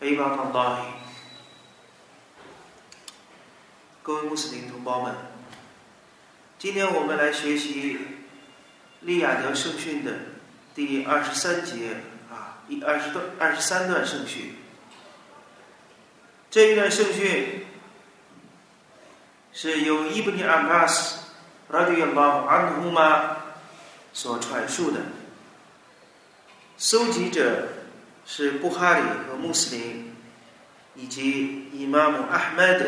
[0.00, 0.78] عباد الله
[4.02, 5.14] 各位穆斯林同胞们，
[6.58, 7.98] 今天我们来学习
[9.00, 10.12] 利雅得圣训的
[10.74, 11.96] 第二十三节
[12.30, 14.54] 啊，第二十段二十三段圣训。
[16.50, 17.66] 这一段圣训
[19.52, 21.26] 是由伊布尼阿巴斯
[21.70, 23.38] 拉迪亚拉安努玛
[24.12, 25.00] 所传述的。
[26.78, 27.68] 搜集者
[28.33, 30.15] 是布哈里和穆斯林
[30.95, 32.85] 以及伊玛目阿哈迈德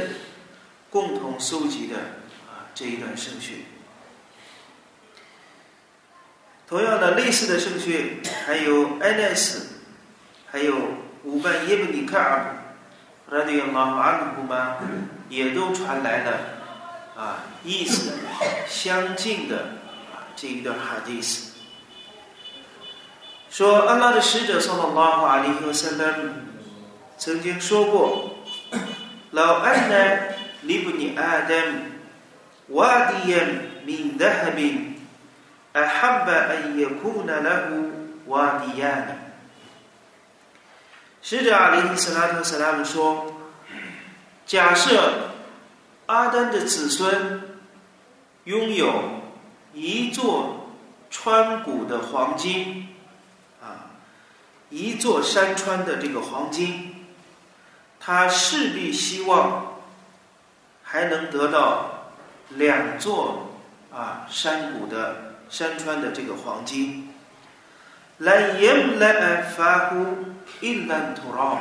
[0.89, 1.97] 共同搜集的
[2.47, 3.65] 啊这一段圣训。
[6.65, 9.81] 同样的类似的圣训还有艾奈斯，
[10.49, 10.77] 还有
[11.25, 12.55] 乌班耶布尼卡尔，
[13.27, 14.77] 拉迪亚拉安努玛
[15.27, 16.39] 也都传来了
[17.17, 18.13] 啊意思
[18.65, 19.57] 相近的
[20.13, 21.51] 啊这一段哈迪斯。
[23.53, 26.33] 说安拉的使者（萨拉拉法里和塞勒姆）
[27.19, 28.37] 曾经说过
[29.29, 33.47] ：“老安奈利布尼阿德姆瓦迪耶
[33.85, 34.99] 米德哈宾
[35.73, 37.91] 阿哈巴安耶库纳拉胡
[38.31, 39.13] 瓦迪亚尼。”
[41.21, 43.35] 使者阿里·斯拉特·斯拉姆说
[44.47, 45.29] ：“假设
[46.07, 47.59] 阿丹的子孙
[48.45, 49.21] 拥有
[49.75, 50.71] 一座
[51.11, 52.87] 穿谷的黄金。”
[53.63, 53.95] 啊
[54.69, 57.05] 一座山川的这个黄金，
[57.99, 59.77] 他势必希望
[60.83, 62.11] 还能得到
[62.49, 63.51] 两座
[63.91, 67.09] 啊山谷的山川的这个黄金。
[68.19, 70.05] 来言来发乎
[70.59, 71.57] 一兰土拉，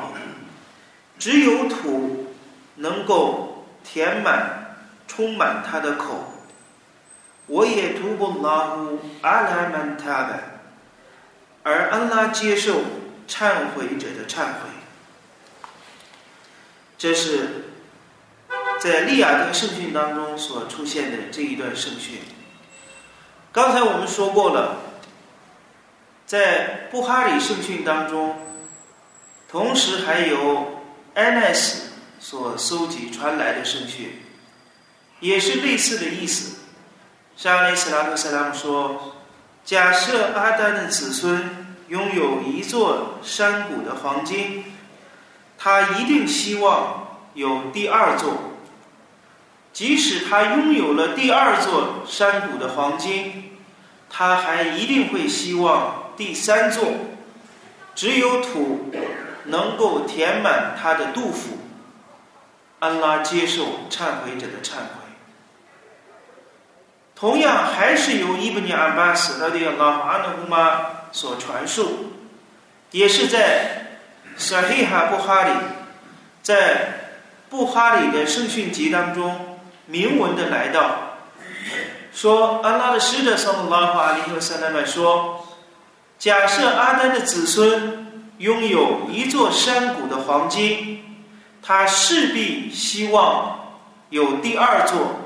[1.19, 2.35] 只有土
[2.77, 4.77] 能够填满
[5.07, 6.33] 充满他的口。
[7.47, 10.52] 我也图不拉乎阿拉曼塔的，
[11.63, 12.83] 而安拉接受。
[13.29, 14.69] 忏悔者的忏悔，
[16.99, 17.71] 这是
[18.79, 22.19] 在利亚德圣训当中所出现的这一段圣训。
[23.51, 24.81] 刚才我们说过了，
[26.27, 28.37] 在布哈里圣训当中，
[29.49, 30.83] 同时还有
[31.15, 34.21] 安奈斯所搜集传来的圣训，
[35.21, 36.57] 也是类似的意思。
[37.35, 39.17] 沙利斯拉特·萨拉姆说
[39.65, 44.65] ：“假设阿丹的子孙。”拥有一座山谷的黄金，
[45.59, 48.33] 他一定希望有第二座。
[49.75, 53.59] 即使他拥有了第二座山谷的黄金，
[54.09, 56.95] 他还一定会希望第三座。
[57.95, 58.91] 只有土
[59.45, 61.59] 能够填满他的肚腹。
[62.79, 65.02] 安拉接受忏悔者的忏悔。
[67.23, 70.87] 同样，还是由伊布尼阿巴斯拉迪亚拉阿努胡玛。
[71.13, 72.15] 所传述，
[72.91, 73.99] 也是在
[74.37, 75.51] 沙黑哈布哈里，
[76.43, 77.11] 在
[77.49, 81.19] 布哈里的圣训集当中明文的来到，
[82.13, 85.47] 说安拉的使者（圣拉法里和塞拉曼）说，
[86.19, 91.05] 假设阿丹的子孙拥有一座山谷的黄金，
[91.63, 93.77] 他势必希望
[94.09, 95.21] 有第二座，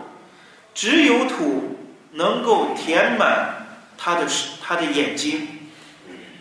[0.74, 1.78] 只有土
[2.16, 3.66] 能够填满
[3.96, 4.26] 他的
[4.62, 5.48] 他的眼睛。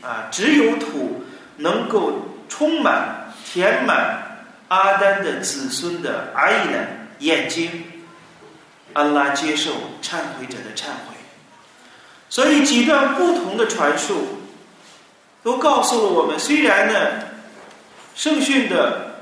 [0.01, 1.23] 啊，只有土
[1.57, 6.77] 能够充满、填满阿丹的子孙的爱呢
[7.19, 7.83] 眼睛。
[8.93, 9.71] 安拉接受
[10.01, 11.15] 忏悔者的忏悔。
[12.29, 14.41] 所以几段不同的传述，
[15.43, 17.25] 都告诉了我们：虽然呢，
[18.15, 19.21] 圣训的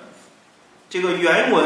[0.89, 1.63] 这个原文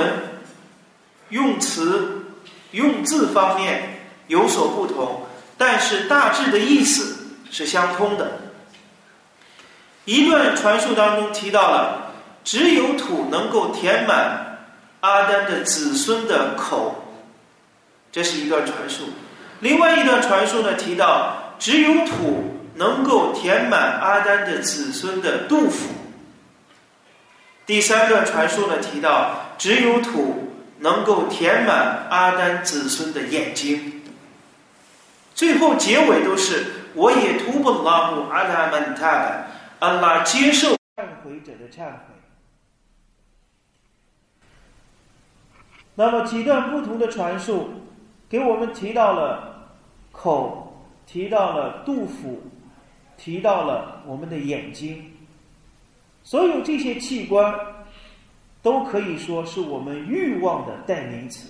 [1.30, 2.28] 用词、
[2.72, 3.97] 用字方面
[4.28, 5.22] 有所不同，
[5.58, 7.18] 但是大致的意思
[7.50, 8.40] 是相通的。
[10.06, 12.14] 一段传述当中提到了，
[12.44, 14.60] 只有土能够填满
[15.02, 17.04] 阿丹的子孙的口，
[18.12, 19.04] 这是一段传述。
[19.60, 25.88] 另外一段传述呢提到，只有土能够填满阿丹的子孙的肚腹。
[27.66, 34.04] 第三段传述呢提到，只有土能够填满阿丹子孙的眼睛。
[35.38, 39.48] 最后结尾都是我也图不拉姆阿拉曼塔的。
[39.80, 42.00] 安拉接受忏悔者的忏悔。
[45.94, 47.70] 那么几段不同的传述，
[48.28, 49.70] 给我们提到了
[50.12, 52.42] 口，提到了杜甫，
[53.16, 55.12] 提到了我们的眼睛，
[56.24, 57.54] 所有这些器官，
[58.64, 61.48] 都可以说是我们欲望的代名词。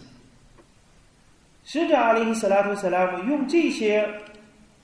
[1.70, 4.10] 使者阿里·斯拉图·斯拉姆用这些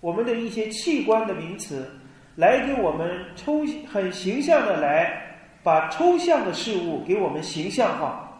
[0.01, 1.89] 我们的一些器官的名词，
[2.35, 8.37] 来给我们抽很形象的来把抽象的事物给我们形象化，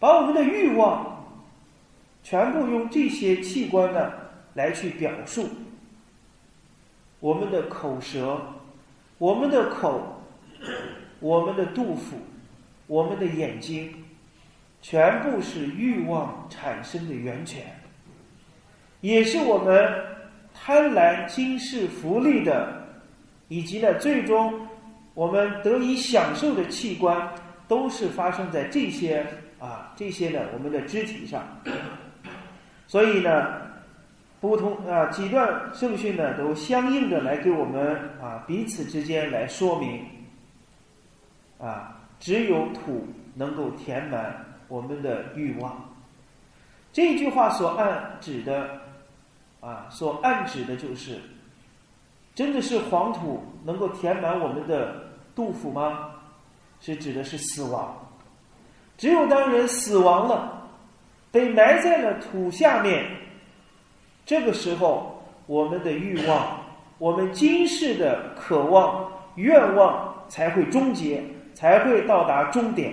[0.00, 1.24] 把我们的欲望
[2.24, 4.10] 全部用这些器官呢
[4.54, 5.48] 来去表述。
[7.20, 8.42] 我们的口舌，
[9.18, 10.20] 我们的口，
[11.20, 12.16] 我们的肚腹，
[12.88, 14.04] 我们的眼睛。
[14.80, 17.62] 全部是欲望产生的源泉，
[19.00, 19.92] 也是我们
[20.54, 22.86] 贪婪今世福利的，
[23.48, 24.66] 以及呢，最终
[25.14, 27.28] 我们得以享受的器官，
[27.66, 29.26] 都是发生在这些
[29.58, 31.42] 啊这些呢我们的肢体上。
[32.86, 33.60] 所以呢，
[34.40, 40.04] 不同啊几段圣训呢，都相应的来给我们啊彼此之间来说明，
[41.58, 44.44] 啊，只有土能够填满。
[44.68, 45.76] 我们的欲望，
[46.92, 48.70] 这句话所暗指的，
[49.60, 51.18] 啊，所暗指的就是，
[52.34, 54.94] 真的是黄土能够填满我们的
[55.34, 56.10] 杜甫吗？
[56.80, 57.96] 是指的是死亡。
[58.96, 60.68] 只有当人死亡了，
[61.32, 63.04] 被埋在了土下面，
[64.26, 66.60] 这个时候，我们的欲望，
[66.98, 71.24] 我们今世的渴望、愿望才会终结，
[71.54, 72.92] 才会到达终点。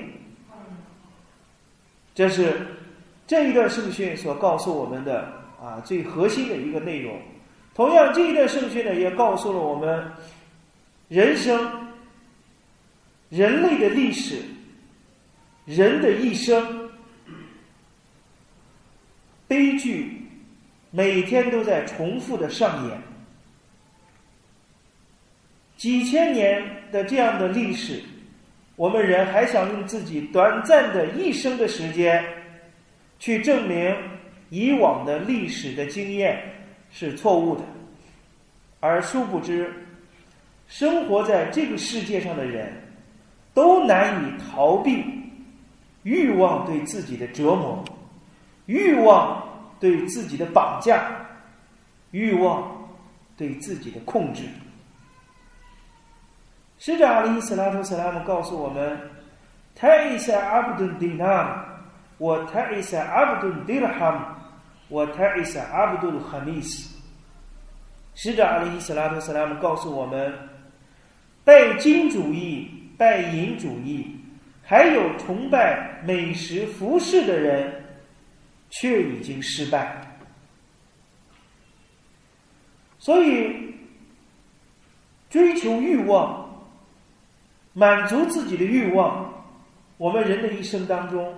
[2.16, 2.66] 这是
[3.28, 5.32] 这一段圣训所告诉我们的
[5.62, 7.20] 啊最核心的一个内容。
[7.74, 10.10] 同样，这一段圣训呢，也告诉了我们
[11.10, 11.94] 人生、
[13.30, 14.42] 人类的历史、
[15.66, 16.90] 人的一生，
[19.46, 20.26] 悲剧
[20.92, 23.02] 每天都在重复的上演，
[25.76, 26.64] 几千年
[26.94, 28.02] 的这样的历史。
[28.76, 32.24] 我们人还想用自己短暂的一生的时间，
[33.20, 33.96] 去证明
[34.50, 36.42] 以往的历史的经验
[36.92, 37.62] 是错误的，
[38.82, 39.72] 而殊不知，
[40.68, 42.74] 生活在这个世界上的人，
[43.54, 45.04] 都难以逃避
[46.04, 47.84] 欲望对自己的折磨，
[48.66, 49.42] 欲望
[49.80, 51.26] 对自己的绑架，
[52.12, 52.90] 欲望
[53.38, 54.44] 对自己的控制。
[56.86, 58.96] 使者阿里·斯拉图·斯拉姆告诉我们
[59.74, 61.66] ：“泰萨阿布顿迪纳，
[62.20, 64.24] 我泰萨阿布顿迪拉哈姆，
[64.90, 66.96] 我泰萨阿布顿哈密斯。”
[68.14, 70.32] 使者阿里·斯拉图·斯拉姆告诉我们
[71.44, 74.20] ：“拜金主义、拜银主义，
[74.62, 77.84] 还有崇拜美食、服饰的人，
[78.70, 80.00] 却已经失败。”
[83.00, 83.74] 所以，
[85.32, 86.45] 追求欲望。
[87.78, 89.30] 满足自己的欲望，
[89.98, 91.34] 我们人的一生当中，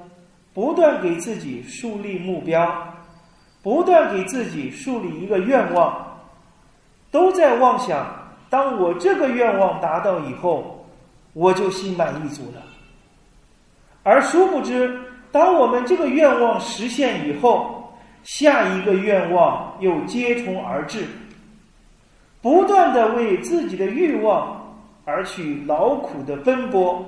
[0.53, 2.93] 不断给自己树立目标，
[3.63, 6.15] 不断给自己树立一个愿望，
[7.09, 8.05] 都在妄想：
[8.51, 10.85] 当我这个愿望达到以后，
[11.33, 12.61] 我就心满意足了。
[14.03, 14.95] 而殊不知，
[15.31, 17.91] 当我们这个愿望实现以后，
[18.21, 21.03] 下一个愿望又接踵而至，
[22.44, 24.56] 不断的为自己的欲望。
[25.07, 27.02] 而去劳苦的奔波，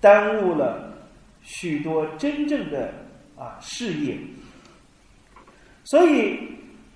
[0.00, 0.94] 耽误了
[1.42, 2.88] 许多真正的
[3.36, 4.16] 啊事业。
[5.82, 6.38] 所以，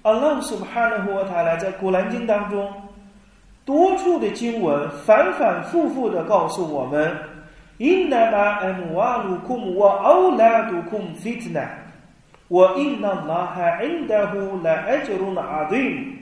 [0.03, 2.73] 阿拉苏巴纳胡塔来在古兰经当中
[3.65, 7.13] 多处的经文反反复复的告诉我们
[7.79, 11.67] ：“Inna ma amwalukum wa awladukum fitna,
[12.47, 16.15] wa inna Allaha indahu la ajrun azim。”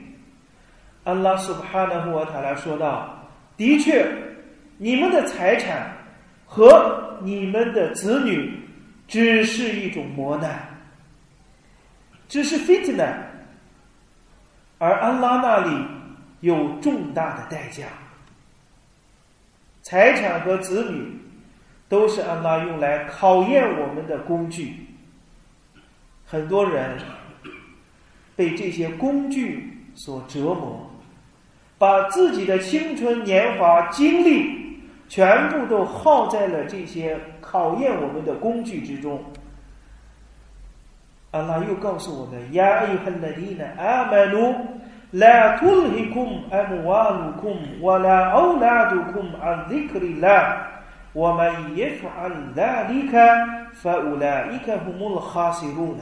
[1.05, 3.16] 阿拉苏巴纳胡塔来说道。
[3.57, 4.07] 的确，
[4.77, 5.91] 你们的财产
[6.45, 8.53] 和你们的子女
[9.07, 10.69] 只是一种磨难，
[12.29, 13.11] 只是 fitna，
[14.77, 15.87] 而安拉那里
[16.41, 17.87] 有重大的代价。
[19.81, 21.19] 财产和子女
[21.89, 24.85] 都是安拉用来考验我们的工具。
[26.25, 26.97] 很多人
[28.35, 30.91] 被这些工具所折磨。
[31.78, 39.22] 把自己的青春年华、精力全部都耗在了这些考验我们的工具之中。
[41.32, 44.54] 阿拉又告诉我们：“呀，艾哈拉迪纳阿曼努，
[45.12, 50.68] 拉图里库姆阿姆瓦鲁库姆，瓦拉奥拉杜库姆阿迪克里拉，
[51.14, 53.12] ومن يفعل ذلك
[53.82, 56.00] فأولئك هم الخاسرون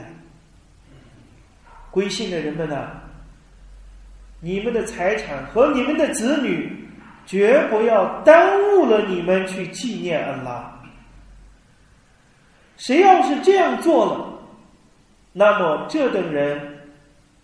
[1.91, 2.87] 归信的人们呐，
[4.40, 6.70] 你们的财产和你们的子女，
[7.24, 10.72] 绝不要耽误了你们去纪念安拉。
[12.76, 14.38] 谁要是这样做了，
[15.32, 16.78] 那么这等人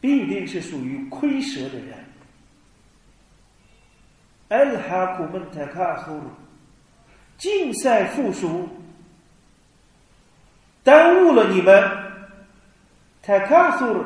[0.01, 1.99] 必定是属于亏折的人。
[4.51, 6.21] al h a k u m t a k a s u
[7.39, 8.69] 竞赛复苏，
[10.85, 11.83] 耽误了你们。
[13.23, 14.05] t a k a s u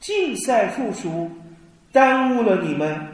[0.00, 1.30] 竞赛复苏，
[1.92, 3.06] 耽误了你们。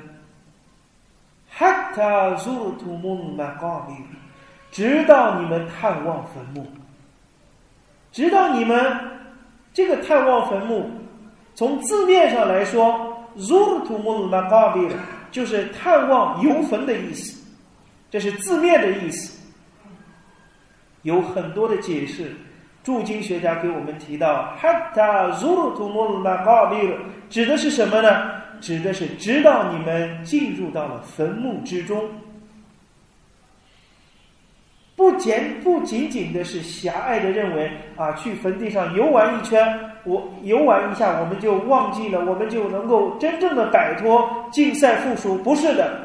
[1.57, 3.97] hatta zurtumul m a q a b i
[4.73, 6.66] 直到你们探望坟墓。
[8.11, 8.76] 直到你们
[9.73, 10.90] 这个探望坟墓，
[11.54, 14.90] 从字面上来说，zurtumul m a q a b i
[15.31, 17.40] 就是探望游坟的意思，
[18.11, 19.40] 这是字面的意思。
[21.02, 22.35] 有很多的解释。
[22.83, 26.99] 驻经学家给我们提到，hatta zurtumul m a q a b i
[27.31, 28.44] 指的是什么呢？
[28.64, 32.09] 指的是直到你们进入到了坟墓之中，
[34.97, 45.37] 不简不仅仅的是狭隘的认为啊，去坟地上游玩一圈，我游玩一下，我们就忘记了，我们就能够真正的摆脱竞赛附属。
[45.42, 46.00] 不是的，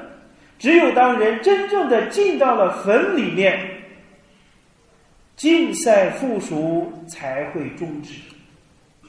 [0.58, 3.58] 只有当人真正的进到了坟里面。
[5.38, 8.20] 竞赛附属才会终止，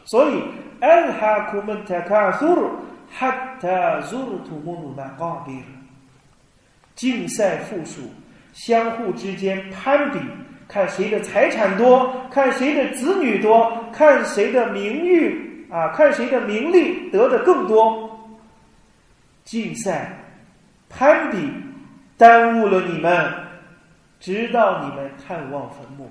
[0.04, 0.40] 所以
[0.80, 2.70] alhaakum takasur
[3.18, 5.62] hatta zurtumul maqabir。
[6.94, 8.02] 竞赛附属
[8.52, 10.18] 相互之间攀比，
[10.68, 18.08] 看谁的财产多，看谁的子女多，看谁的名誉啊，看谁的名利得的更多。
[19.44, 20.12] 竞赛
[20.88, 21.50] 攀比
[22.16, 23.32] 耽误了你们，
[24.20, 26.10] 直到你们探望坟墓。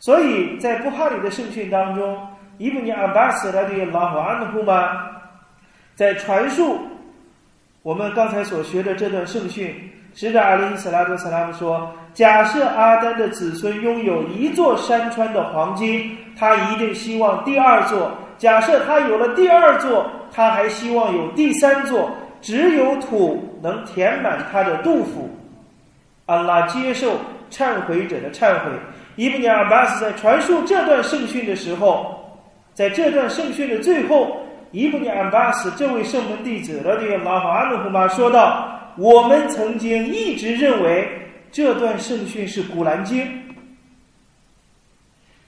[0.00, 2.26] 所以在布哈里的圣训当中，
[2.58, 5.21] 伊布尼阿巴斯拉的拉法安的布玛，
[5.94, 6.78] 在传述
[7.82, 9.74] 我们刚才所学的这段圣训，
[10.14, 22.10] 使者阿里斯拉多斯拉姆说：假设阿丹的子孙拥有一座山川的黄金，他一定希望第二座；假设他有了第二座，他还希望有第三座。
[22.40, 25.30] 只有土能填满他的肚腹。
[26.26, 27.12] 安拉接受
[27.52, 28.72] 忏悔者的忏悔。
[29.14, 32.36] 伊布尼尔巴斯在传述这段圣训的时候，
[32.74, 34.38] 在这段圣训的最后，
[34.72, 41.06] 伊布尼安巴斯这位圣门弟子拉迪拉法阿努胡玛说道：“我们曾经一直认为
[41.50, 43.26] 这段圣训是古兰经，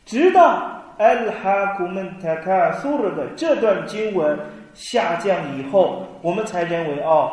[0.04, 4.38] 直到艾哈古门塔卡苏尔的这段经文
[4.74, 7.32] 下降以后，我们才认为哦，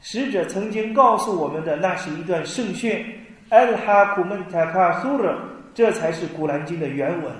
[0.00, 3.04] 使者曾经告诉我们的那是一段圣训，
[3.50, 5.34] 艾哈古门塔卡苏尔。”
[5.74, 7.30] 这才是《古兰经》的原文。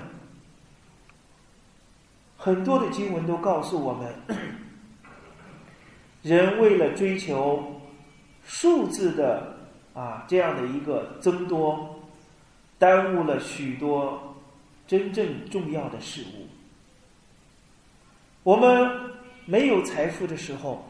[2.41, 4.15] 很多的经文都告诉我们，
[6.23, 7.81] 人为了追求
[8.45, 9.57] 数字的
[9.93, 11.99] 啊这样的一个增多，
[12.77, 14.37] 耽误了许多
[14.87, 16.47] 真正重要的事物。
[18.43, 18.89] 我们
[19.43, 20.89] 没有财富的时候，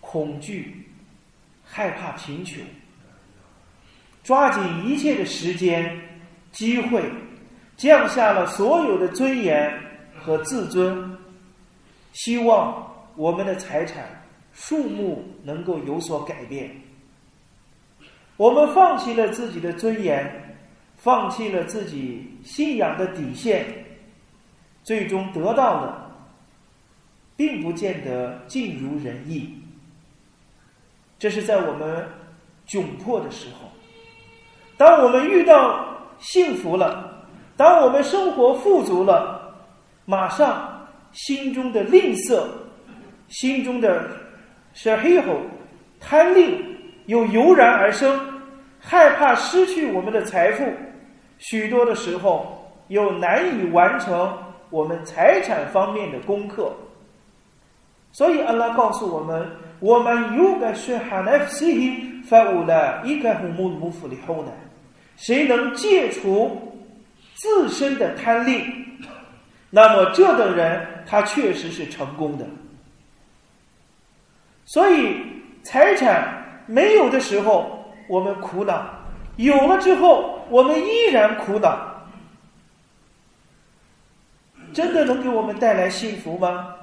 [0.00, 0.88] 恐惧、
[1.64, 2.62] 害怕贫穷，
[4.22, 6.00] 抓紧一切的时间。
[6.50, 7.02] 机会
[7.76, 9.70] 降下了所有的尊严
[10.20, 11.16] 和自尊，
[12.12, 16.70] 希望我们的财产数目能够有所改变。
[18.36, 20.56] 我们放弃了自己的尊严，
[20.96, 23.66] 放弃了自己信仰的底线，
[24.82, 26.10] 最终得到的，
[27.36, 29.54] 并不见得尽如人意。
[31.18, 32.08] 这是在我们
[32.66, 33.68] 窘迫的时候，
[34.76, 35.86] 当我们遇到。
[36.20, 37.24] 幸福了，
[37.56, 39.47] 当我们生活富足了，
[40.10, 42.42] 马上心中的吝啬、
[43.28, 44.08] 心中的
[44.72, 45.42] 是黑吼、
[46.00, 46.64] 贪吝
[47.04, 48.18] 又油然而生，
[48.80, 50.64] 害怕失去我们的财富，
[51.36, 54.32] 许多的时候又难以完成
[54.70, 56.72] 我们财产方面的功课。
[58.10, 59.46] 所以，阿拉告诉我们
[59.78, 64.52] ：“我们有个是哈奈夫西发乌拉伊卡胡木木夫里后呢。”
[65.16, 66.72] 谁能戒除
[67.34, 68.62] 自身的贪吝，
[69.70, 72.46] 那么这等人他确实是成功的。
[74.64, 75.16] 所以
[75.62, 78.86] 财产没有的时候我们苦恼，
[79.36, 82.06] 有了之后我们依然苦恼，
[84.72, 86.74] 真的能给我们带来幸福吗？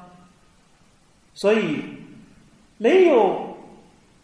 [1.33, 1.83] 所以
[2.77, 3.57] 没有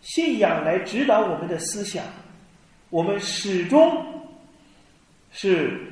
[0.02, 2.04] 信仰来指导我们的思想。
[2.90, 4.06] 我们始终
[5.32, 5.91] 是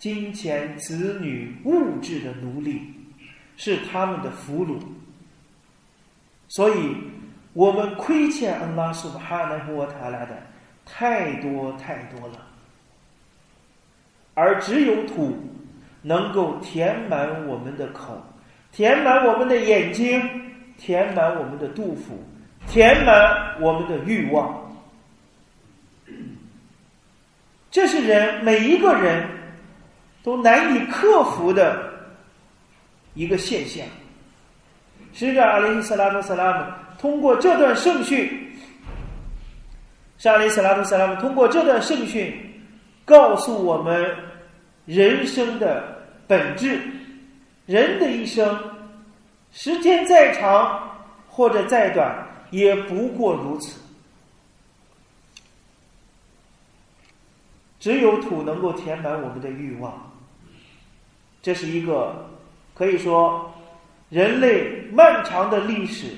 [0.00, 2.80] 金钱、子女、物质的奴隶，
[3.58, 4.78] 是他们的俘虏。
[6.48, 6.96] 所以，
[7.52, 10.42] 我们亏欠安拉苏哈纳和塔拉的
[10.86, 12.46] 太多太多了，
[14.32, 15.36] 而只有土
[16.00, 18.20] 能够填满我们的口，
[18.72, 20.18] 填满我们的眼睛，
[20.78, 22.18] 填满我们的肚腹，
[22.66, 24.66] 填满我们的欲望。
[27.70, 29.28] 这是人每一个人
[30.22, 31.92] 都难以克服的
[33.14, 33.84] 一个现象。
[35.12, 36.64] 使者阿里斯拉图萨拉姆
[36.98, 38.56] 通过这段圣训，
[40.18, 42.32] 沙里斯拉图萨拉姆通过这段圣训，
[43.04, 44.14] 告诉我们
[44.86, 45.82] 人生的
[46.26, 46.80] 本质。
[47.66, 48.58] 人的一生，
[49.52, 50.90] 时间再长
[51.28, 53.80] 或者再短，也不过如此。
[57.78, 60.09] 只有土能够填满我们的欲望，
[61.42, 62.28] 这是一个
[62.74, 63.52] 可以说
[64.08, 66.08] 人类漫长的历史，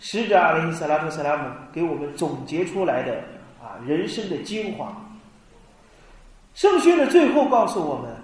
[0.00, 3.22] 使者阿里·萨拉特·萨拉姆给我们总结出来的
[3.62, 4.92] 啊人生的精华。
[6.54, 8.14] 圣训的最后告诉我们：“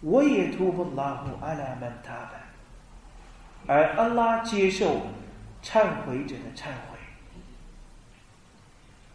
[0.00, 2.40] 我也突破拉胡阿拉曼塔的，
[3.66, 5.02] 而安拉接受
[5.62, 6.98] 忏悔者的忏悔。”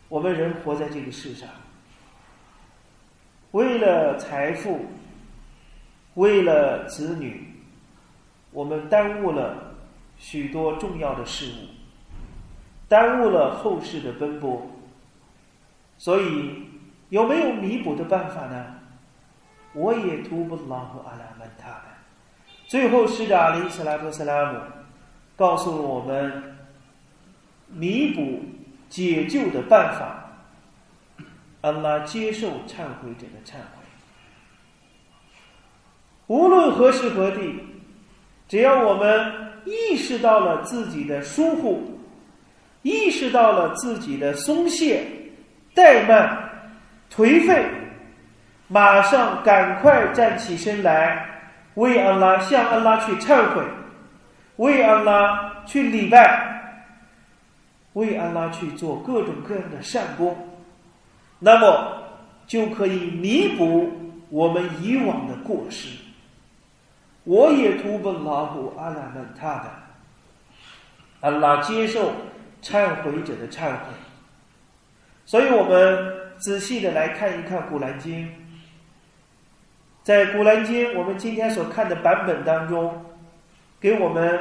[0.09, 1.49] 我们人活在这个世上。
[3.51, 4.85] 为了财富，
[6.15, 7.53] 为了子女，
[8.51, 9.75] 我们耽误了
[10.17, 11.67] 许多重要的事物，
[12.89, 14.69] 耽误了后世的奔波。
[15.97, 16.65] 所以，
[17.09, 18.75] 有没有弥补的办法呢？
[19.73, 21.81] 我也图不拉和阿拉曼塔
[22.67, 24.59] 最后，使者阿里·斯拉克斯拉姆
[25.35, 26.55] 告诉了我们
[27.67, 28.41] 弥补
[28.89, 30.21] 解救的办法。
[31.61, 33.74] 安拉接受忏悔者的忏悔，
[36.27, 37.55] 无论何时何地，
[38.47, 39.31] 只要我们
[39.65, 41.99] 意识到了自己的疏忽，
[42.81, 45.03] 意识到了自己的松懈、
[45.75, 46.49] 怠慢、
[47.13, 47.63] 颓废，
[48.67, 51.23] 马上赶快站起身来，
[51.75, 53.63] 为安拉向安拉去忏悔，
[54.55, 56.81] 为安拉去礼拜，
[57.93, 60.35] 为安拉去做各种各样的善功。
[61.37, 62.01] 那么
[62.47, 63.91] 就可以弥补
[64.29, 66.04] 我们以往的过失。
[67.25, 69.69] 我也图本拉布阿拉曼塔的，
[71.21, 72.13] 安拉接受
[72.61, 73.77] 忏悔者的忏悔。
[75.25, 78.25] 所以我们仔细的来看一看《古兰经》。
[80.03, 83.03] 在《古兰经》我们今天所看的版本当中，
[83.79, 84.39] 给我们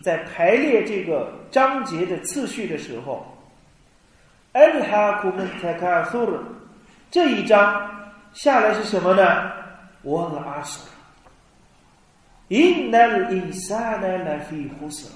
[0.00, 3.26] 在排列这个章节的次序的时候。
[4.52, 6.38] 安哈库门泰卡苏尔，
[7.10, 7.90] 这一章
[8.32, 9.50] 下来是什么呢？
[10.02, 10.86] 我了阿苏，
[12.52, 15.14] 因那伊萨那那非胡斯了。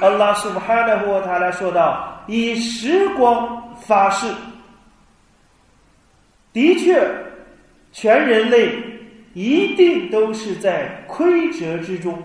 [0.00, 4.26] 阿拉苏哈纳和他来说道：“以时光发誓，
[6.52, 7.08] 的确，
[7.92, 8.82] 全人类
[9.32, 12.20] 一定都是在亏折之中。”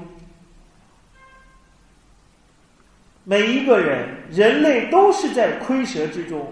[3.24, 6.52] 每一个人，人类都是在亏折之中。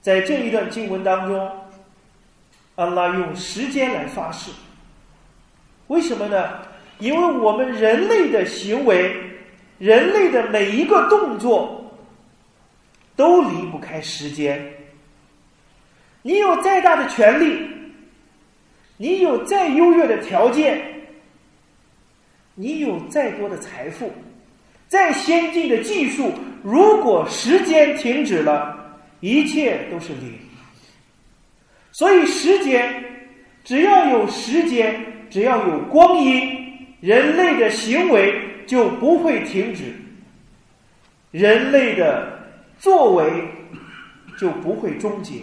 [0.00, 1.52] 在这一段经文当中，
[2.76, 4.50] 阿拉用时间来发誓。
[5.88, 6.60] 为什么呢？
[6.98, 9.14] 因为我们人类的行为，
[9.78, 11.92] 人类的每一个动作，
[13.16, 14.64] 都离不开时间。
[16.22, 17.68] 你有再大的权利，
[18.96, 20.80] 你有再优越的条件，
[22.54, 24.10] 你有再多的财富。
[24.86, 30.38] 再先进的技术，如果时间停止了，一切都是零。
[31.90, 33.04] 所以，时间
[33.64, 39.92] 只要有时间，只要有光阴，人类的行为就不会停止，
[41.32, 42.38] 人类的
[42.78, 43.44] 作为
[44.38, 45.40] 就不会终结。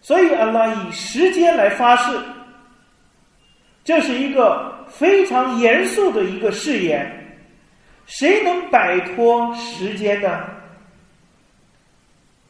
[0.00, 2.18] 所以，阿拉以时间来发誓，
[3.84, 7.38] 这是一个非常严肃的一个誓言。
[8.06, 10.42] 谁能摆脱时间呢？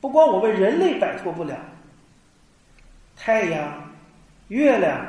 [0.00, 1.56] 不光我们人类摆脱不了，
[3.16, 3.92] 太阳、
[4.46, 5.04] 月亮、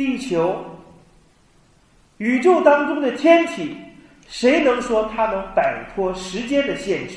[0.00, 0.64] 地球、
[2.16, 3.76] 宇宙当中的天体，
[4.26, 7.16] 谁能说它能摆脱时间的限制？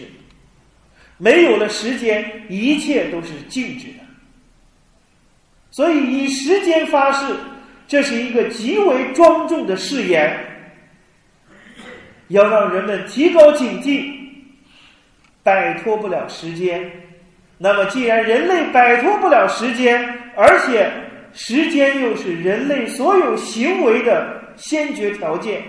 [1.17, 4.04] 没有了时间，一切都是静止的。
[5.72, 7.34] 所以以时间发誓，
[7.88, 10.38] 这是一个极为庄重的誓言。
[12.28, 14.13] 要让人们提高警惕，
[15.41, 16.91] 摆脱不了时间。
[17.58, 20.04] 那么，既然人类摆脱不了时间，
[20.36, 20.91] 而且
[21.34, 25.63] 时间又是人类所有行为的先决条件，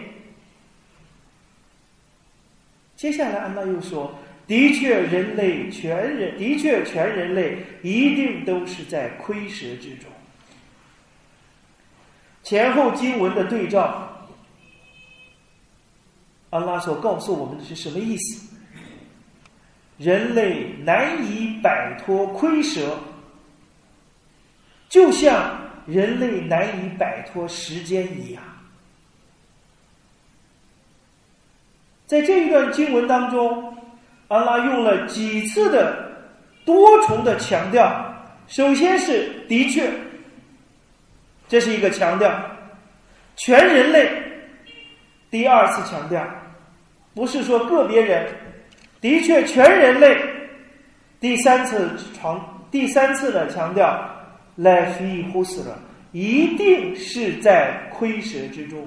[2.97, 4.15] 接下来安娜又说
[4.47, 10.11] ：“的确，人类全人的确全人类一定都是在亏蛇之中。”
[12.45, 14.29] 前后经文的对照，
[16.51, 18.55] 安拉所告诉我们的是什么意思？
[19.97, 22.99] 人类难以摆脱亏蛇，
[24.95, 28.41] 就像人类难以摆脱时间一样。
[32.07, 33.77] 在这一段经文当中，
[34.29, 36.13] 阿拉用了几次的
[36.65, 38.15] 多重的强调。
[38.47, 39.91] 首先是的确，
[41.49, 42.33] 这是一个强调，
[43.35, 44.09] 全人类。
[45.29, 46.25] 第二次强调，
[47.17, 48.33] 不是说个别人，
[49.01, 50.17] 的确全人类。
[51.19, 54.09] 第三次强，第三次的强调
[54.59, 55.63] ，life in h u s
[56.13, 58.87] 一定是在亏蛇之中。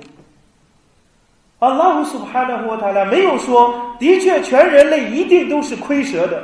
[1.60, 6.44] 阿拉胡苏哈纳胡塔拉没有说，的确，全人类一定都是亏蛇的，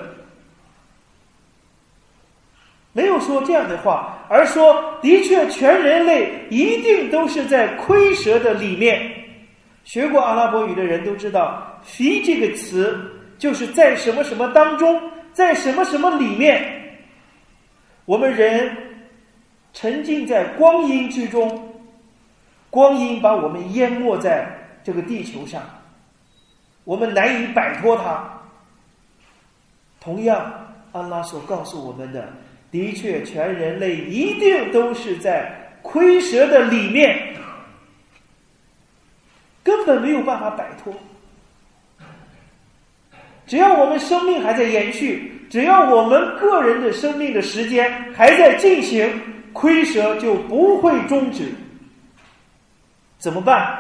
[2.94, 9.10] 没有说这样的话，而说的确，全人类一定都是在亏蛇的里面。
[9.84, 13.00] 学过阿拉伯语的人都知道，“fi” 这个词
[13.38, 15.00] 就是在什么什么当中，
[15.32, 16.98] 在什么什么里面。
[18.06, 18.76] 我们人
[19.74, 21.74] 沉浸在光阴之中，
[22.70, 24.48] 光阴把我们淹没在。
[24.86, 25.64] 这个地球上，
[26.84, 28.22] 我们难以摆脱它。
[30.02, 32.28] 同样，安拉所告诉我们的，
[32.70, 37.34] 的确，全人类一定都是在亏蛇的里面，
[39.64, 40.94] 根本没有办法摆脱。
[43.48, 49.10] 只要我们生命还在延续，只要我们个人的生命的时间还在进行，
[49.54, 51.54] 亏蛇就不会终止。
[53.18, 53.80] 怎么办？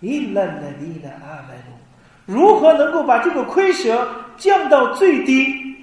[0.00, 1.56] 伊兰的伊的阿门
[2.26, 5.76] 如何能够把这个亏蛇降到最低？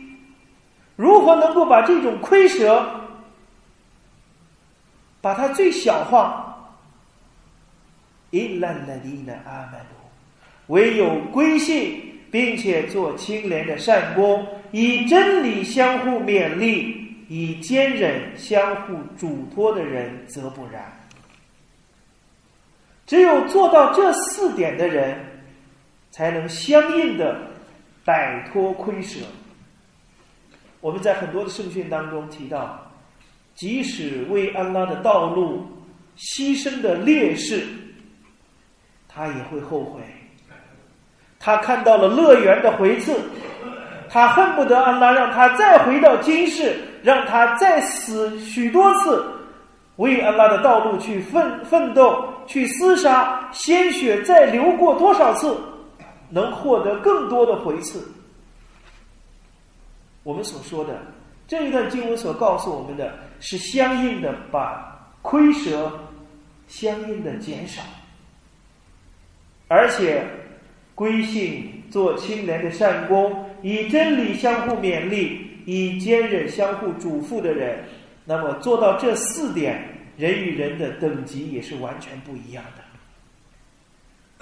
[0.97, 2.85] 如何能够把这种亏蛇
[5.21, 6.45] 把它最小化？
[8.31, 9.79] 伊兰的伊的阿门
[10.67, 16.98] 唯有归信并且做清廉的善功，以真理相互勉励，
[17.29, 20.91] 以坚忍相互嘱托的人，则不然。
[23.05, 25.17] 只有做到这四点的人，
[26.11, 27.39] 才能相应的
[28.03, 29.19] 摆脱亏舍。
[30.81, 32.91] 我们在很多的圣训当中提到，
[33.53, 35.67] 即使为安拉的道路
[36.17, 37.63] 牺牲的烈士，
[39.07, 40.01] 他也会后悔。
[41.37, 43.15] 他看到了乐园的回赐，
[44.09, 49.25] 他恨不得安拉让他再回到今世，让他再死许多次，
[49.97, 52.25] 为安拉的道路去奋奋斗。
[52.49, 55.55] 去厮杀，鲜血再流过多少次，
[56.29, 58.03] 能获得更多的回赐？
[60.23, 60.99] 我们所说的
[61.47, 65.91] 这一段经文所告诉我们的是相应的把亏折
[66.67, 67.83] 相应的减少，
[69.67, 70.25] 而且
[70.95, 77.83] 归信做清廉的善功，以真理相互勉励，以坚忍相互嘱咐的人，
[78.25, 79.83] 那么做到这四点。
[80.17, 82.83] 人与人的等级也是完全不一样的。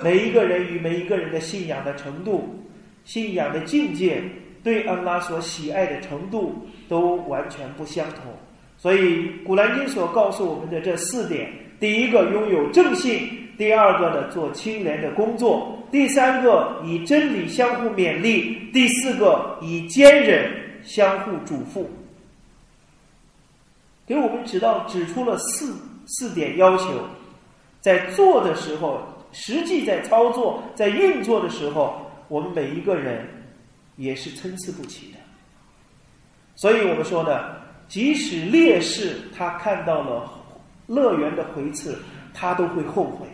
[0.04, 2.66] 每一个人与每一个人的信仰的程度、
[3.04, 4.24] 信仰的境界、
[4.64, 8.34] 对安拉所喜爱的程度都完全不相同。
[8.76, 8.98] 所以，
[9.44, 11.48] 《古兰经》所告诉我们的这四点：
[11.80, 20.50] 第一个，拥有正信；第二个呢，做清廉的工作；第三个，以真理相互勉励；第四个，以坚忍
[20.88, 21.86] 相互嘱咐。
[24.08, 25.76] 给我们指到指出了四
[26.08, 26.86] 四点要求，
[27.82, 29.02] 在做的时候，
[29.34, 33.28] 实际在操作、在运作的时候，我们每一个人
[33.98, 35.18] 也是参差不齐的。
[36.56, 37.56] 所以我们说呢，
[37.90, 40.32] 即使烈士他看到了
[40.88, 42.00] 乐园的回赐，
[42.34, 43.28] 他都会后悔。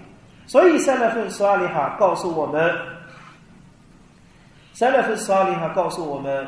[0.48, 2.76] 所以塞勒芬斯阿里哈告诉我们，
[4.74, 6.46] 塞勒芬斯阿里哈告诉我们，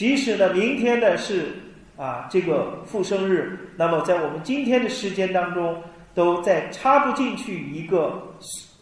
[0.00, 1.52] 即使呢明天呢是。
[1.96, 5.82] 啊，这个复生日，那么在我们今天的时间当中，
[6.14, 8.34] 都在插不进去一个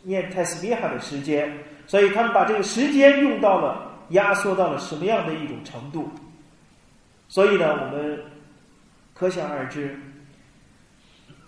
[0.04, 1.52] 念泰斯比哈的时间，
[1.88, 6.08] 所以他们把这个时间用到了压缩到了什么样的一种程度？
[7.26, 8.20] 所以呢，我们
[9.12, 9.98] 可想而知，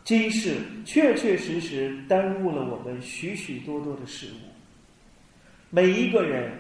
[0.02, 4.50] 今世确确实实耽误了我们许许多多的事物。
[5.70, 6.50] 每一个人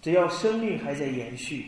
[0.00, 1.66] 只要生命还在延续，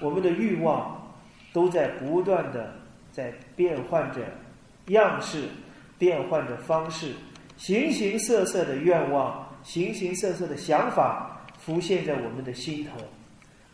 [0.00, 1.12] 我们的欲望
[1.52, 2.74] 都在不断的
[3.12, 4.20] 在变换着
[4.86, 5.44] 样式，
[5.98, 7.12] 变换着方式，
[7.56, 12.98] 形形色色的愿望，形形色色的想法浮现在我们的心头，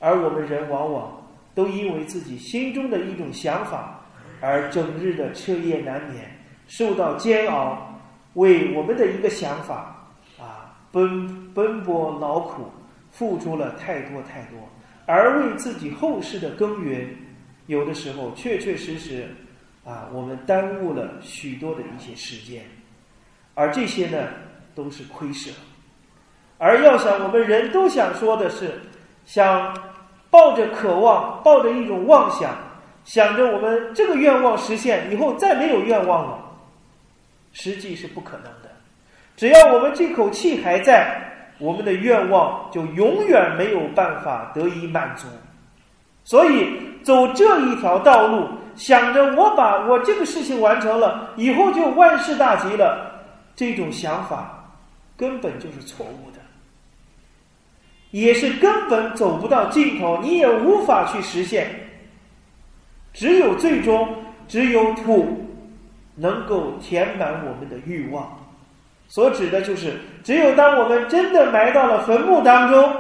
[0.00, 1.22] 而我们人往往
[1.54, 4.00] 都因为自己心中的一种想法，
[4.40, 6.28] 而整日的彻夜难眠，
[6.66, 8.00] 受到煎熬，
[8.35, 10.04] 为我们的一个想法
[10.37, 12.64] 啊奔奔波劳苦。
[13.16, 14.59] 付出了太多太多，
[15.07, 17.09] 而为自己后世的耕耘，
[17.66, 19.29] 有的时候确确实实，
[19.85, 22.64] 啊，我们耽误了许多的一些时间，
[23.55, 24.31] 而这些呢，
[24.74, 25.53] 都是亏舍。
[26.59, 28.81] 而要想我们人都想说的是，
[29.24, 29.72] 想
[30.29, 32.53] 抱着渴望，抱着一种妄想，
[33.05, 36.50] 想着我们这个愿望实现以后再没有愿望了，
[37.53, 38.72] 实际是不可能的。
[39.37, 41.31] 只要我们这口气还在。
[41.59, 45.27] 我们的愿望就永远没有办法得以满足，
[46.25, 53.21] 所以走这一条道路，想着我把我这个事情完成了以后就万事大吉了，
[53.55, 54.69] 这种想法
[55.17, 56.38] 根本就是错误的，
[58.11, 61.69] 也是根本走不到尽头，你也无法去实现。
[63.12, 64.09] 只有最终，
[64.49, 65.49] 只有土
[66.17, 68.43] 能够填满我们的欲望。
[69.14, 69.92] 所指的就是，
[70.24, 72.92] 只有当我们真的埋到了坟墓当中，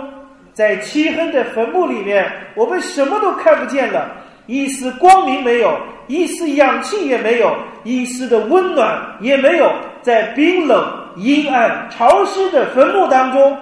[0.52, 4.08] 在漆黑的坟墓里面，我们什么都看不见了，
[4.46, 13.58] 一丝光明没有，一丝氧气也没有，一丝的温暖也没有，在冰冷、阴暗、潮湿的坟墓当中，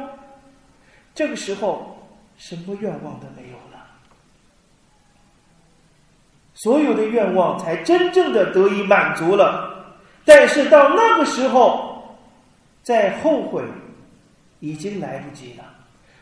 [1.14, 3.82] 这个时候，什么愿望都没有了，
[6.52, 9.70] 所有的愿望才真正的得以满足了。
[10.26, 11.91] 但是到那个时候，
[12.82, 13.62] 在后悔，
[14.60, 15.64] 已经来不及了。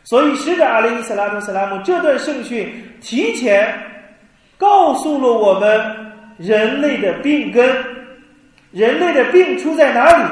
[0.03, 3.71] 所以，使者阿里伊斯拉姆斯拉姆这段圣训提前
[4.57, 7.85] 告诉了我们人类的病根，
[8.71, 10.23] 人类的病出在哪里？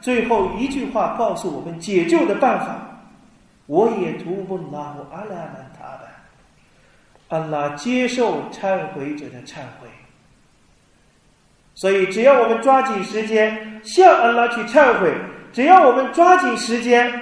[0.00, 2.84] 最后一句话告诉我们解救的办法。
[3.66, 6.08] 我也徒步拉姆阿拉曼塔的，
[7.28, 9.88] 安拉接受忏悔者的忏悔。
[11.74, 15.12] 所以，只要我们抓紧时间向安拉去忏悔。
[15.52, 17.12] 只要我们抓紧时间，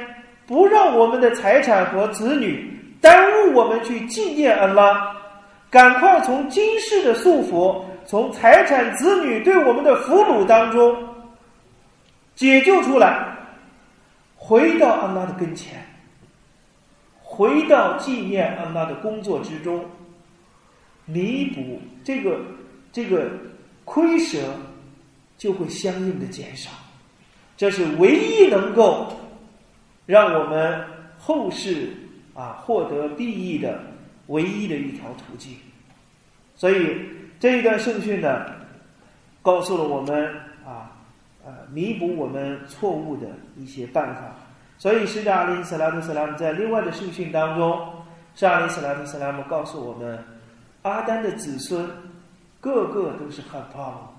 [0.47, 5.17] 不让我们的财产和子女耽误我们去纪念安拉，
[5.71, 10.97] 赶快从今世的束缚、从财产、子女对我们的俘虏当中
[12.35, 13.37] 解救出来，
[14.37, 15.85] 回到安拉的跟前，
[17.23, 19.85] 回到纪念安拉的工作之中，
[21.05, 22.39] 弥补这个
[22.93, 23.31] 这个
[23.85, 24.39] 亏舍，
[25.39, 26.71] 就会相应的减少。
[27.57, 29.07] 这是唯一能够
[30.05, 30.85] 让我们
[31.19, 31.91] 后世
[32.35, 33.81] 啊获得利益的
[34.27, 35.57] 唯一的一条途径。
[36.55, 37.01] 所以
[37.41, 38.45] 这一段圣训呢，
[39.41, 40.27] 告诉了我们
[40.65, 40.93] 啊
[41.45, 44.35] 呃弥补我们错误的一些办法。
[44.79, 47.89] 所以使者阿里·斯拉姆·斯拉姆在另外的圣训当中，
[48.35, 50.23] 是阿里·斯拉姆·斯拉姆告诉我们，
[50.83, 51.89] 阿丹的子孙
[52.61, 54.15] 个个都是很棒，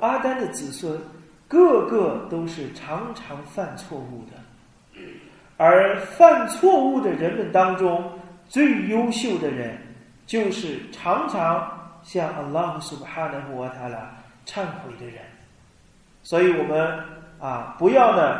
[0.00, 0.98] 阿丹的子孙。
[1.52, 5.02] 个个都是常常犯错误的，
[5.58, 8.10] 而犯错误的人们当中，
[8.48, 9.76] 最优秀的人
[10.24, 11.70] 就是常常
[12.02, 15.16] 向阿拉苏巴哈纳胡瓦塔拉忏悔的人。
[16.22, 16.98] 所以，我们
[17.38, 18.38] 啊，不要呢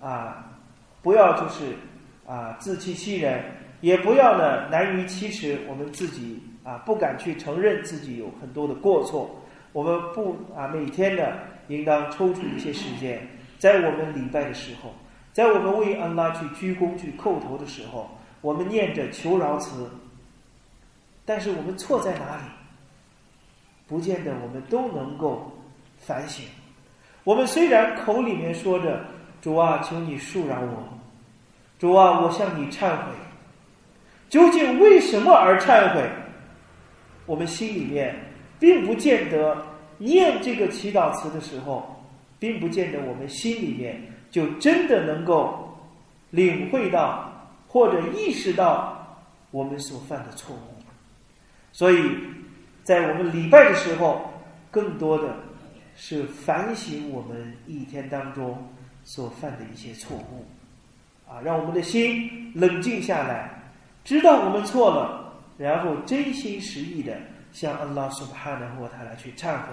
[0.00, 0.46] 啊，
[1.02, 1.74] 不要就是
[2.28, 3.42] 啊自欺欺人，
[3.80, 9.28] 也不要呢难于启齿我们自己啊不敢去承认自己有很多的过错。
[9.72, 11.36] 我们不啊每天的。
[11.68, 13.26] 应当抽出一些时间，
[13.58, 14.94] 在我们礼拜的时候，
[15.32, 19.90] 在我们为安拉去鞠躬、去叩头的时候，我们念着求饶词。
[21.24, 22.42] 但是我们错在哪里？
[23.86, 25.52] 不见得我们都能够
[25.98, 26.44] 反省。
[27.24, 29.04] 我们虽然口里面说着
[29.40, 30.98] “主啊，求你恕饶我
[31.78, 33.12] ”，“主啊，我向你忏悔”，
[34.28, 36.02] 究竟为什么而忏悔？
[37.26, 38.16] 我们心里面
[38.58, 39.71] 并不见得。
[40.02, 42.04] 念这个祈祷词的时候，
[42.38, 45.78] 并不见得我们心里面就真的能够
[46.30, 47.32] 领会到
[47.68, 49.16] 或者意识到
[49.50, 50.82] 我们所犯的错误。
[51.70, 51.96] 所以
[52.82, 54.30] 在我们礼拜的时候，
[54.70, 55.36] 更多的
[55.94, 58.58] 是反省我们一天当中
[59.04, 60.44] 所犯的一些错误，
[61.30, 63.50] 啊，让我们的心冷静下来，
[64.04, 67.16] 知道我们错了，然后真心实意的
[67.52, 69.68] 向阿拉苏巴哈纳或他来去忏悔。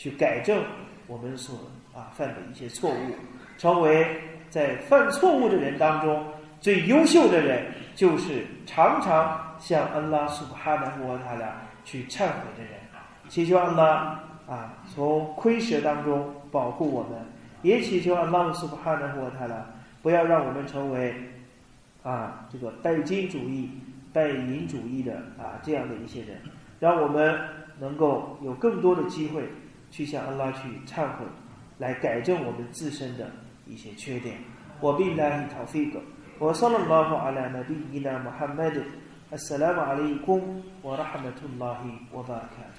[0.00, 0.64] 去改正
[1.06, 1.54] 我们所
[1.94, 3.14] 啊犯的一些错误，
[3.58, 4.06] 成为
[4.48, 6.24] 在犯错误的人当中
[6.58, 12.80] 最优秀的人就是常常向安拉苏哈纳沃塔拉去忏悔的人。
[13.28, 17.20] 祈求安拉啊，从亏折当中保护我们，
[17.60, 19.66] 也祈求安拉苏哈纳沃塔拉
[20.00, 21.14] 不要让我们成为
[22.02, 23.68] 啊这个拜金主义、
[24.14, 26.38] 拜银主义的啊这样的一些人，
[26.78, 27.38] 让我们
[27.78, 29.42] 能够有更多的机会
[29.91, 31.25] 去向安拉去忏悔，
[31.77, 33.31] 来改正我们自身的
[33.65, 34.37] 一些缺点。
[34.79, 36.01] 我并来讨费个。
[36.37, 38.83] وصلى الله على نبينا محمد
[39.31, 40.39] السلام عليكم
[40.83, 42.78] ورحمة الله وبركاته